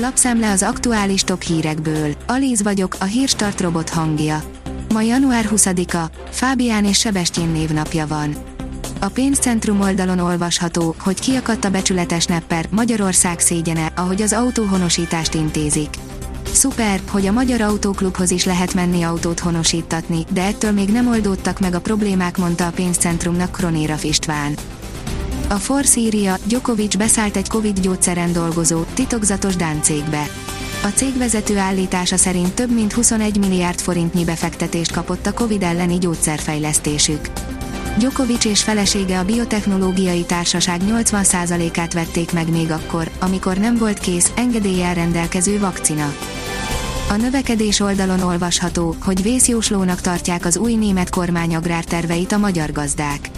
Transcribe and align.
Lapszemle 0.00 0.50
az 0.50 0.62
aktuális 0.62 1.22
top 1.22 1.42
hírekből. 1.42 2.14
Alíz 2.26 2.62
vagyok, 2.62 2.96
a 3.00 3.04
hírstart 3.04 3.60
robot 3.60 3.88
hangja. 3.88 4.42
Ma 4.92 5.02
január 5.02 5.48
20-a, 5.50 6.10
Fábián 6.30 6.84
és 6.84 6.98
Sebestyén 6.98 7.48
névnapja 7.48 8.06
van. 8.06 8.36
A 9.00 9.08
pénzcentrum 9.08 9.80
oldalon 9.80 10.18
olvasható, 10.18 10.94
hogy 10.98 11.20
kiakadt 11.20 11.64
a 11.64 11.70
becsületes 11.70 12.24
nepper, 12.24 12.66
Magyarország 12.70 13.40
szégyene, 13.40 13.92
ahogy 13.96 14.22
az 14.22 14.32
autóhonosítást 14.32 15.34
intézik. 15.34 15.94
Szuper, 16.52 17.00
hogy 17.10 17.26
a 17.26 17.32
Magyar 17.32 17.60
Autóklubhoz 17.60 18.30
is 18.30 18.44
lehet 18.44 18.74
menni 18.74 19.02
autót 19.02 19.38
honosítatni, 19.38 20.24
de 20.32 20.42
ettől 20.42 20.72
még 20.72 20.88
nem 20.88 21.08
oldódtak 21.08 21.60
meg 21.60 21.74
a 21.74 21.80
problémák, 21.80 22.36
mondta 22.36 22.66
a 22.66 22.70
pénzcentrumnak 22.70 23.52
Kronéra 23.52 23.96
István. 24.02 24.54
A 25.50 25.54
Force 25.54 26.00
írja, 26.00 26.36
Djokovic 26.44 26.96
beszállt 26.96 27.36
egy 27.36 27.48
Covid 27.48 27.80
gyógyszeren 27.80 28.32
dolgozó, 28.32 28.82
titokzatos 28.94 29.56
dáncégbe. 29.56 30.28
A 30.82 30.86
cégvezető 30.86 31.58
állítása 31.58 32.16
szerint 32.16 32.54
több 32.54 32.70
mint 32.70 32.92
21 32.92 33.38
milliárd 33.38 33.80
forintnyi 33.80 34.24
befektetést 34.24 34.92
kapott 34.92 35.26
a 35.26 35.32
Covid 35.32 35.62
elleni 35.62 35.98
gyógyszerfejlesztésük. 35.98 37.20
Djokovic 37.98 38.44
és 38.44 38.62
felesége 38.62 39.18
a 39.18 39.24
biotechnológiai 39.24 40.24
társaság 40.24 40.80
80%-át 40.84 41.92
vették 41.92 42.32
meg 42.32 42.50
még 42.50 42.70
akkor, 42.70 43.10
amikor 43.18 43.56
nem 43.56 43.76
volt 43.76 43.98
kész, 43.98 44.32
engedéllyel 44.36 44.94
rendelkező 44.94 45.58
vakcina. 45.58 46.12
A 47.10 47.16
növekedés 47.16 47.80
oldalon 47.80 48.20
olvasható, 48.20 48.96
hogy 49.02 49.22
vészjóslónak 49.22 50.00
tartják 50.00 50.44
az 50.44 50.56
új 50.56 50.74
német 50.74 51.10
kormány 51.10 51.54
agrárterveit 51.54 52.32
a 52.32 52.38
magyar 52.38 52.72
gazdák. 52.72 53.30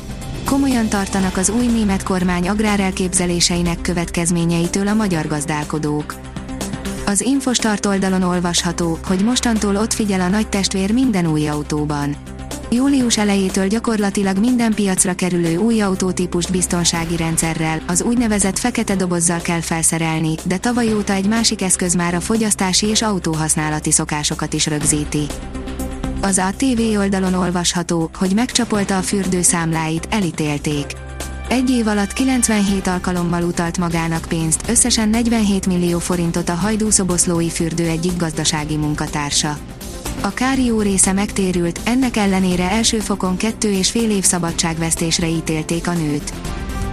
Komolyan 0.50 0.88
tartanak 0.88 1.36
az 1.36 1.48
új 1.48 1.66
német 1.66 2.02
kormány 2.02 2.48
agrárelképzeléseinek 2.48 3.80
következményeitől 3.80 4.88
a 4.88 4.94
magyar 4.94 5.26
gazdálkodók. 5.26 6.14
Az 7.06 7.20
Infostart 7.20 7.86
oldalon 7.86 8.22
olvasható, 8.22 8.98
hogy 9.06 9.24
mostantól 9.24 9.76
ott 9.76 9.92
figyel 9.92 10.20
a 10.20 10.28
nagy 10.28 10.48
testvér 10.48 10.92
minden 10.92 11.26
új 11.26 11.48
autóban. 11.48 12.16
Július 12.70 13.18
elejétől 13.18 13.66
gyakorlatilag 13.66 14.38
minden 14.38 14.74
piacra 14.74 15.14
kerülő 15.14 15.56
új 15.56 15.80
autótípust 15.80 16.50
biztonsági 16.50 17.16
rendszerrel, 17.16 17.82
az 17.86 18.02
úgynevezett 18.02 18.58
fekete 18.58 18.96
dobozzal 18.96 19.40
kell 19.40 19.60
felszerelni, 19.60 20.34
de 20.44 20.56
tavaly 20.56 20.94
óta 20.94 21.12
egy 21.12 21.28
másik 21.28 21.62
eszköz 21.62 21.94
már 21.94 22.14
a 22.14 22.20
fogyasztási 22.20 22.86
és 22.86 23.02
autóhasználati 23.02 23.90
szokásokat 23.90 24.52
is 24.52 24.66
rögzíti. 24.66 25.26
Az 26.22 26.38
ATV 26.38 26.98
oldalon 26.98 27.34
olvasható, 27.34 28.10
hogy 28.14 28.34
megcsapolta 28.34 28.96
a 28.96 29.02
fürdő 29.02 29.42
számláit, 29.42 30.08
elítélték. 30.10 30.86
Egy 31.48 31.70
év 31.70 31.86
alatt 31.86 32.12
97 32.12 32.86
alkalommal 32.86 33.42
utalt 33.42 33.78
magának 33.78 34.24
pénzt, 34.28 34.68
összesen 34.68 35.08
47 35.08 35.66
millió 35.66 35.98
forintot 35.98 36.48
a 36.48 36.54
hajdúszoboszlói 36.54 37.50
fürdő 37.50 37.86
egyik 37.88 38.16
gazdasági 38.16 38.76
munkatársa. 38.76 39.58
A 40.20 40.28
kár 40.28 40.58
jó 40.58 40.80
része 40.80 41.12
megtérült, 41.12 41.80
ennek 41.84 42.16
ellenére 42.16 42.70
első 42.70 42.98
fokon 42.98 43.36
kettő 43.36 43.72
és 43.72 43.90
fél 43.90 44.10
év 44.10 44.24
szabadságvesztésre 44.24 45.28
ítélték 45.28 45.86
a 45.86 45.92
nőt. 45.92 46.32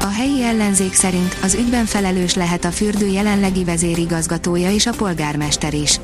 A 0.01 0.07
helyi 0.07 0.43
ellenzék 0.43 0.93
szerint 0.93 1.37
az 1.43 1.53
ügyben 1.53 1.85
felelős 1.85 2.33
lehet 2.33 2.65
a 2.65 2.71
fürdő 2.71 3.07
jelenlegi 3.07 3.63
vezérigazgatója 3.63 4.71
és 4.71 4.85
a 4.85 4.91
polgármester 4.91 5.73
is. 5.73 5.99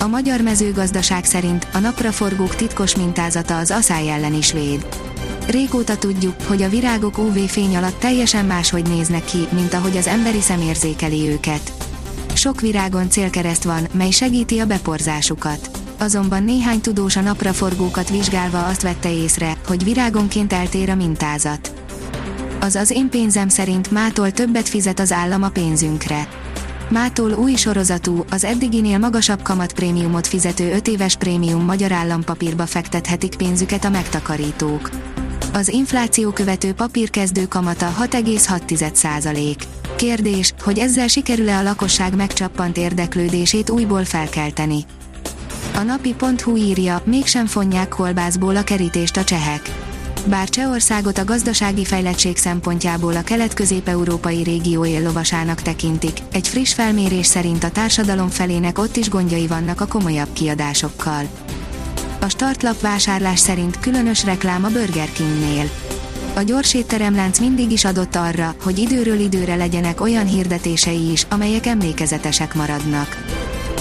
A 0.00 0.06
magyar 0.06 0.40
mezőgazdaság 0.40 1.24
szerint 1.24 1.68
a 1.72 1.78
napraforgók 1.78 2.54
titkos 2.54 2.96
mintázata 2.96 3.58
az 3.58 3.70
aszály 3.70 4.10
ellen 4.10 4.34
is 4.34 4.52
véd. 4.52 4.86
Régóta 5.46 5.96
tudjuk, 5.96 6.34
hogy 6.42 6.62
a 6.62 6.68
virágok 6.68 7.18
UV-fény 7.18 7.76
alatt 7.76 7.98
teljesen 7.98 8.44
máshogy 8.44 8.88
néznek 8.88 9.24
ki, 9.24 9.48
mint 9.50 9.74
ahogy 9.74 9.96
az 9.96 10.06
emberi 10.06 10.40
szem 10.40 10.60
érzékeli 10.60 11.28
őket. 11.28 11.72
Sok 12.34 12.60
virágon 12.60 13.10
célkereszt 13.10 13.64
van, 13.64 13.88
mely 13.92 14.10
segíti 14.10 14.58
a 14.58 14.66
beporzásukat. 14.66 15.70
Azonban 15.98 16.44
néhány 16.44 16.80
tudós 16.80 17.16
a 17.16 17.20
napraforgókat 17.20 18.10
vizsgálva 18.10 18.66
azt 18.66 18.82
vette 18.82 19.12
észre, 19.12 19.56
hogy 19.66 19.84
virágonként 19.84 20.52
eltér 20.52 20.90
a 20.90 20.94
mintázat. 20.94 21.72
Az 22.60 22.74
az 22.74 22.90
én 22.90 23.08
pénzem 23.08 23.48
szerint 23.48 23.90
mától 23.90 24.32
többet 24.32 24.68
fizet 24.68 25.00
az 25.00 25.12
állam 25.12 25.42
a 25.42 25.48
pénzünkre. 25.48 26.28
Mától 26.88 27.32
új 27.32 27.54
sorozatú, 27.54 28.24
az 28.30 28.44
eddiginél 28.44 28.98
magasabb 28.98 29.42
kamatprémiumot 29.42 30.26
fizető 30.26 30.72
5 30.72 30.88
éves 30.88 31.16
prémium 31.16 31.64
magyar 31.64 31.92
állampapírba 31.92 32.66
fektethetik 32.66 33.36
pénzüket 33.36 33.84
a 33.84 33.88
megtakarítók. 33.88 34.90
Az 35.52 35.68
infláció 35.68 36.30
követő 36.30 36.72
papírkezdő 36.72 37.46
kamata 37.46 37.94
6,6%. 38.00 39.56
Kérdés, 39.96 40.54
hogy 40.62 40.78
ezzel 40.78 41.08
sikerül-e 41.08 41.58
a 41.58 41.62
lakosság 41.62 42.16
megcsappant 42.16 42.76
érdeklődését 42.76 43.70
újból 43.70 44.04
felkelteni. 44.04 44.84
A 45.74 45.82
napi.hu 45.82 46.56
írja, 46.56 47.02
mégsem 47.04 47.46
fonják 47.46 47.88
kolbászból 47.88 48.56
a 48.56 48.62
kerítést 48.62 49.16
a 49.16 49.24
csehek. 49.24 49.87
Bár 50.28 50.48
Csehországot 50.48 51.18
a 51.18 51.24
gazdasági 51.24 51.84
fejlettség 51.84 52.36
szempontjából 52.36 53.16
a 53.16 53.22
kelet-közép-európai 53.22 54.42
régió 54.42 54.84
éllovasának 54.84 55.62
tekintik, 55.62 56.18
egy 56.32 56.48
friss 56.48 56.72
felmérés 56.74 57.26
szerint 57.26 57.64
a 57.64 57.70
társadalom 57.70 58.28
felének 58.28 58.78
ott 58.78 58.96
is 58.96 59.08
gondjai 59.08 59.46
vannak 59.46 59.80
a 59.80 59.86
komolyabb 59.86 60.32
kiadásokkal. 60.32 61.28
A 62.20 62.28
startlap 62.28 62.80
vásárlás 62.80 63.38
szerint 63.38 63.80
különös 63.80 64.24
reklám 64.24 64.64
a 64.64 64.68
Burger 64.68 65.12
Kingnél. 65.12 65.70
A 66.34 66.42
gyors 66.42 66.74
étteremlánc 66.74 67.38
mindig 67.38 67.70
is 67.70 67.84
adott 67.84 68.16
arra, 68.16 68.54
hogy 68.62 68.78
időről 68.78 69.18
időre 69.18 69.56
legyenek 69.56 70.00
olyan 70.00 70.26
hirdetései 70.26 71.10
is, 71.10 71.26
amelyek 71.30 71.66
emlékezetesek 71.66 72.54
maradnak. 72.54 73.24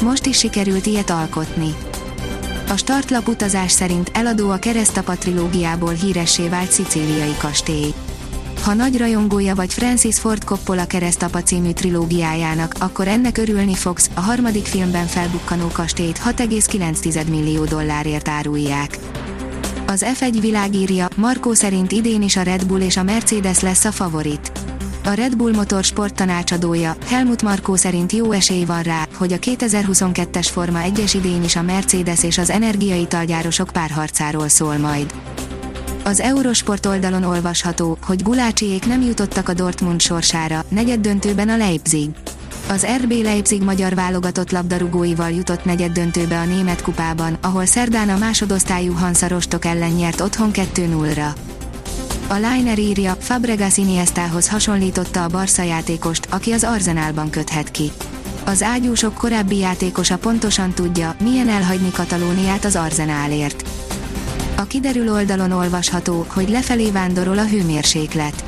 Most 0.01 0.25
is 0.25 0.37
sikerült 0.37 0.85
ilyet 0.85 1.09
alkotni. 1.09 1.75
A 2.69 2.78
startlap 2.78 3.28
utazás 3.28 3.72
szerint 3.72 4.11
eladó 4.13 4.50
a 4.50 4.57
Keresztapa 4.57 5.16
trilógiából 5.17 5.94
híressé 5.94 6.47
vált 6.47 6.72
szicíliai 6.72 7.35
kastély. 7.38 7.94
Ha 8.63 8.73
nagy 8.73 8.97
rajongója 8.97 9.55
vagy 9.55 9.73
Francis 9.73 10.19
Ford 10.19 10.44
Coppola 10.44 10.85
Keresztapa 10.85 11.44
című 11.44 11.72
trilógiájának, 11.72 12.73
akkor 12.79 13.07
ennek 13.07 13.38
örülni 13.38 13.75
fogsz, 13.75 14.09
a 14.13 14.19
harmadik 14.19 14.66
filmben 14.66 15.06
felbukkanó 15.06 15.67
kastélyt 15.67 16.22
6,9 16.25 17.29
millió 17.29 17.63
dollárért 17.63 18.27
árulják. 18.27 18.97
Az 19.85 20.06
F1 20.19 20.38
világírja, 20.39 21.07
Markó 21.16 21.53
szerint 21.53 21.91
idén 21.91 22.22
is 22.22 22.35
a 22.35 22.41
Red 22.41 22.66
Bull 22.66 22.81
és 22.81 22.97
a 22.97 23.03
Mercedes 23.03 23.59
lesz 23.59 23.85
a 23.85 23.91
favorit. 23.91 24.51
A 25.07 25.13
Red 25.13 25.35
Bull 25.35 25.56
Motor 25.56 25.84
sport 25.84 26.16
tanácsadója, 26.16 26.95
Helmut 27.06 27.41
Markó 27.41 27.75
szerint 27.75 28.12
jó 28.12 28.31
esély 28.31 28.66
van 28.66 28.81
rá, 28.81 29.07
hogy 29.16 29.34
a 29.34 29.38
2022-es 29.38 30.47
Forma 30.51 30.79
1-es 30.85 31.12
idén 31.13 31.44
is 31.44 31.56
a 31.56 31.62
Mercedes 31.62 32.23
és 32.23 32.38
az 32.38 32.50
energiaitalgyárosok 32.50 33.69
párharcáról 33.73 34.47
szól 34.47 34.78
majd. 34.78 35.13
Az 36.03 36.19
Eurosport 36.19 36.85
oldalon 36.85 37.23
olvasható, 37.23 37.97
hogy 38.01 38.23
Gulácsiék 38.23 38.85
nem 38.85 39.01
jutottak 39.01 39.50
a 39.50 39.53
Dortmund 39.53 40.01
sorsára, 40.01 40.63
negyed 40.69 41.00
döntőben 41.00 41.50
a 41.50 41.57
Leipzig. 41.57 42.09
Az 42.69 42.88
RB 43.01 43.12
Leipzig 43.12 43.63
magyar 43.63 43.95
válogatott 43.95 44.51
labdarúgóival 44.51 45.31
jutott 45.31 45.66
negyed 45.66 45.91
döntőbe 45.91 46.39
a 46.39 46.45
német 46.45 46.81
kupában, 46.81 47.38
ahol 47.41 47.66
szerdán 47.66 48.09
a 48.09 48.18
másodosztályú 48.18 48.94
Hansa 48.94 49.28
Rostok 49.28 49.66
ellen 49.66 49.91
nyert 49.91 50.22
otthon 50.22 50.50
2-0-ra. 50.53 51.46
A 52.29 52.33
Liner 52.33 52.79
írja, 52.79 53.15
Fabregas 53.19 53.77
Iniestához 53.77 54.49
hasonlította 54.49 55.23
a 55.23 55.27
Barca 55.27 55.63
játékost, 55.63 56.27
aki 56.31 56.51
az 56.51 56.63
Arzenálban 56.63 57.29
köthet 57.29 57.71
ki. 57.71 57.91
Az 58.45 58.63
ágyúsok 58.63 59.13
korábbi 59.13 59.57
játékosa 59.57 60.17
pontosan 60.17 60.71
tudja, 60.73 61.15
milyen 61.23 61.49
elhagyni 61.49 61.91
Katalóniát 61.91 62.65
az 62.65 62.75
Arzenálért. 62.75 63.69
A 64.55 64.63
kiderül 64.63 65.11
oldalon 65.11 65.51
olvasható, 65.51 66.25
hogy 66.27 66.49
lefelé 66.49 66.91
vándorol 66.91 67.38
a 67.38 67.45
hőmérséklet. 67.45 68.44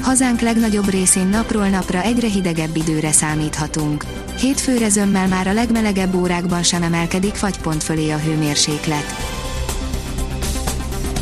Hazánk 0.00 0.40
legnagyobb 0.40 0.90
részén 0.90 1.26
napról 1.26 1.68
napra 1.68 2.02
egyre 2.02 2.28
hidegebb 2.28 2.76
időre 2.76 3.12
számíthatunk. 3.12 4.04
Hétfőre 4.38 4.88
zömmel 4.88 5.28
már 5.28 5.46
a 5.46 5.52
legmelegebb 5.52 6.14
órákban 6.14 6.62
sem 6.62 6.82
emelkedik 6.82 7.34
fagypont 7.34 7.82
fölé 7.82 8.10
a 8.10 8.18
hőmérséklet. 8.18 9.29